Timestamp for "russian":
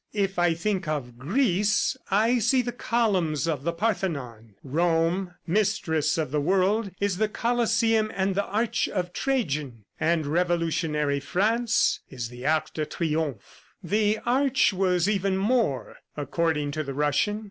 16.95-17.39